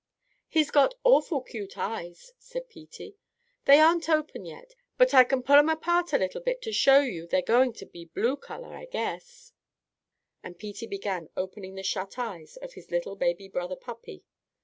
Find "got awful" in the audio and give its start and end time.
0.71-1.41